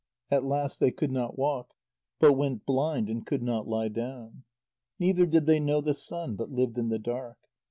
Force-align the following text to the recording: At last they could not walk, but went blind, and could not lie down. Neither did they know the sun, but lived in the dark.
At 0.31 0.43
last 0.43 0.79
they 0.79 0.89
could 0.89 1.11
not 1.11 1.37
walk, 1.37 1.75
but 2.19 2.33
went 2.33 2.65
blind, 2.65 3.07
and 3.07 3.23
could 3.23 3.43
not 3.43 3.67
lie 3.67 3.89
down. 3.89 4.45
Neither 4.99 5.27
did 5.27 5.45
they 5.45 5.59
know 5.59 5.79
the 5.79 5.93
sun, 5.93 6.35
but 6.35 6.51
lived 6.51 6.79
in 6.79 6.89
the 6.89 6.97
dark. 6.97 7.37